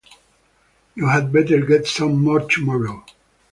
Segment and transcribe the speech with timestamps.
[0.95, 3.05] You had better get some more tomorrow.